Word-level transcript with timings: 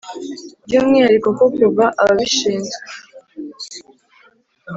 by'umwihariko 0.65 1.29
ko 1.37 1.45
kuva, 1.57 1.85
abashinzwe 2.01 2.77